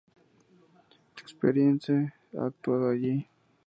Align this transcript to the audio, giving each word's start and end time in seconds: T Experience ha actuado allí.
T 1.15 1.21
Experience 1.21 1.93
ha 2.35 2.45
actuado 2.47 2.89
allí. 2.89 3.27